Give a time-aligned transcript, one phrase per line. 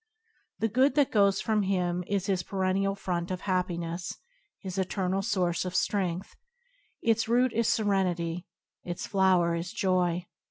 [0.57, 4.17] The good that goes from him is his perennial fount of happiness,
[4.57, 6.35] his eternal source of strength.
[7.03, 8.47] Its root is seren ity,
[8.83, 10.25] its flower is joy.